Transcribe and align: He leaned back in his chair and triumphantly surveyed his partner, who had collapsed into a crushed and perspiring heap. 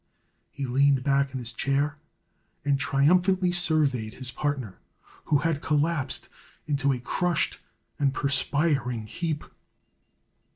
He 0.49 0.65
leaned 0.65 1.03
back 1.03 1.31
in 1.31 1.37
his 1.37 1.53
chair 1.53 1.99
and 2.65 2.79
triumphantly 2.79 3.51
surveyed 3.51 4.15
his 4.15 4.31
partner, 4.31 4.79
who 5.25 5.37
had 5.37 5.61
collapsed 5.61 6.27
into 6.65 6.91
a 6.91 6.97
crushed 6.99 7.59
and 7.99 8.11
perspiring 8.11 9.05
heap. 9.05 9.43